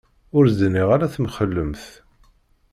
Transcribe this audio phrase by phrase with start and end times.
[0.37, 1.83] Ur d-nniɣ ara temxellemt.